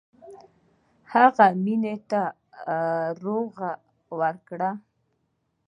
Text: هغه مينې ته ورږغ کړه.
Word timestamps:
هغه 1.13 1.47
مينې 1.63 1.95
ته 2.09 2.21
ورږغ 4.17 4.35
کړه. 4.47 4.71